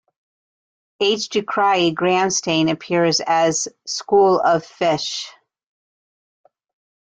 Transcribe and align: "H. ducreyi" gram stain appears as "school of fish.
"H. 0.99 1.29
ducreyi" 1.29 1.93
gram 1.93 2.31
stain 2.31 2.69
appears 2.69 3.19
as 3.21 3.67
"school 3.85 4.39
of 4.39 4.65
fish. 4.65 5.31